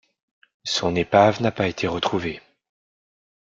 [0.63, 2.41] Son épave n'a pas été retrouvée.